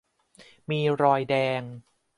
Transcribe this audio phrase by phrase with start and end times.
[0.69, 1.61] มีรอยแดง